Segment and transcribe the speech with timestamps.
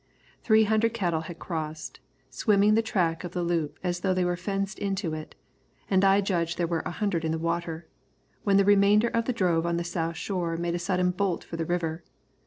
[0.43, 1.99] Three hundred cattle had crossed,
[2.31, 5.35] swimming the track of the loop as though they were fenced into it,
[5.91, 7.85] and I judge there were a hundred in the water,
[8.43, 11.55] when the remainder of the drove on the south shore made a sudden bolt for
[11.55, 12.03] the river.